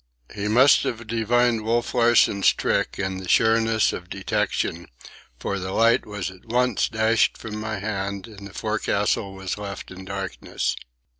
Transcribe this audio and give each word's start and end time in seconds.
He 0.33 0.47
must 0.47 0.81
have 0.81 1.05
divined 1.05 1.63
Wolf 1.63 1.93
Larsen's 1.93 2.51
trick 2.51 2.97
and 2.97 3.19
the 3.19 3.29
sureness 3.29 3.93
of 3.93 4.09
detection, 4.09 4.87
for 5.39 5.59
the 5.59 5.73
light 5.73 6.07
was 6.07 6.31
at 6.31 6.45
once 6.47 6.89
dashed 6.89 7.37
from 7.37 7.57
my 7.57 7.77
hand 7.77 8.25
and 8.25 8.47
the 8.47 8.51
forecastle 8.55 9.35
was 9.35 9.59
left 9.59 9.91
in 9.91 10.03
darkness. 10.03 10.75